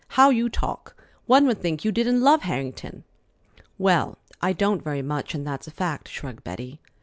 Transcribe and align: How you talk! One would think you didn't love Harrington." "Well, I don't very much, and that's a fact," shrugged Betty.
How 0.17 0.31
you 0.31 0.49
talk! 0.49 0.95
One 1.27 1.45
would 1.45 1.59
think 1.59 1.85
you 1.85 1.91
didn't 1.91 2.21
love 2.21 2.41
Harrington." 2.41 3.03
"Well, 3.77 4.17
I 4.41 4.51
don't 4.51 4.83
very 4.83 5.03
much, 5.03 5.35
and 5.35 5.45
that's 5.45 5.67
a 5.67 5.71
fact," 5.71 6.07
shrugged 6.09 6.43
Betty. 6.43 6.79